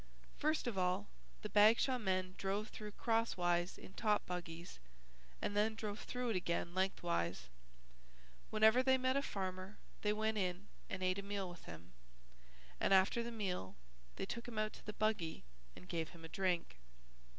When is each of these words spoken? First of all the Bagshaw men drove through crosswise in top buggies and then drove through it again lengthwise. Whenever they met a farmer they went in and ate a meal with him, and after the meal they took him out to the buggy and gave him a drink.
First 0.35 0.65
of 0.65 0.79
all 0.79 1.09
the 1.43 1.49
Bagshaw 1.49 1.99
men 1.99 2.33
drove 2.39 2.69
through 2.69 2.93
crosswise 2.93 3.77
in 3.77 3.93
top 3.93 4.25
buggies 4.25 4.79
and 5.39 5.55
then 5.55 5.75
drove 5.75 5.99
through 5.99 6.31
it 6.31 6.35
again 6.35 6.73
lengthwise. 6.73 7.49
Whenever 8.49 8.81
they 8.81 8.97
met 8.97 9.15
a 9.15 9.21
farmer 9.21 9.77
they 10.01 10.11
went 10.11 10.39
in 10.39 10.67
and 10.89 11.03
ate 11.03 11.19
a 11.19 11.21
meal 11.21 11.47
with 11.47 11.65
him, 11.65 11.93
and 12.79 12.95
after 12.95 13.21
the 13.21 13.29
meal 13.29 13.75
they 14.15 14.25
took 14.25 14.47
him 14.47 14.57
out 14.57 14.73
to 14.73 14.85
the 14.87 14.93
buggy 14.93 15.43
and 15.75 15.87
gave 15.87 16.09
him 16.09 16.25
a 16.25 16.29
drink. 16.29 16.79